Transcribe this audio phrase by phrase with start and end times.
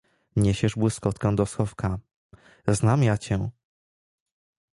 [0.35, 1.99] —Niesiesz błyskotkę do schowka,
[2.67, 3.49] znam ja cię!